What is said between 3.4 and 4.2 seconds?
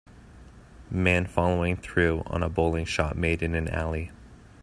in an alley.